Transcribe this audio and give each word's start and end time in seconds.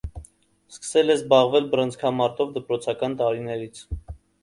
Սկսել 0.75 1.15
է 1.15 1.17
զբաղվել 1.19 1.69
բռնցքամարտով 1.75 2.59
դպրոցական 2.59 3.23
տարիներից։ 3.25 3.89